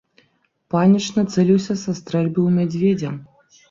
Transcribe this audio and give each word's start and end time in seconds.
Паніч 0.75 1.05
нацэліўся 1.19 1.79
са 1.85 1.91
стрэльбы 2.03 2.39
ў 2.47 2.49
мядзведзя. 2.61 3.19